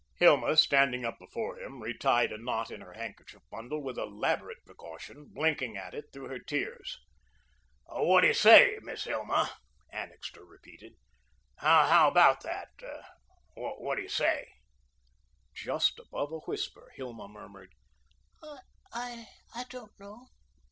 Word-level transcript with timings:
Hilma, 0.15 0.57
standing 0.57 1.05
up 1.05 1.19
before 1.19 1.59
him, 1.59 1.79
retied 1.83 2.31
a 2.31 2.37
knot 2.39 2.71
in 2.71 2.81
her 2.81 2.93
handkerchief 2.93 3.43
bundle 3.51 3.83
with 3.83 3.99
elaborate 3.99 4.65
precaution, 4.65 5.25
blinking 5.25 5.77
at 5.77 5.93
it 5.93 6.05
through 6.11 6.27
her 6.27 6.39
tears. 6.39 6.99
"What 7.85 8.21
do 8.21 8.27
you 8.29 8.33
say, 8.33 8.79
Miss 8.81 9.03
Hilma?" 9.03 9.59
Annixter 9.91 10.43
repeated. 10.43 10.95
"How 11.57 12.07
about 12.07 12.41
that? 12.41 12.69
What 13.53 13.97
do 13.97 14.01
you 14.01 14.09
say?" 14.09 14.47
Just 15.53 15.99
above 15.99 16.31
a 16.31 16.39
whisper, 16.39 16.89
Hilma 16.95 17.27
murmured: 17.27 17.75
"I 18.41 19.27
I 19.53 19.65
don't 19.69 19.91
know." 19.99 20.25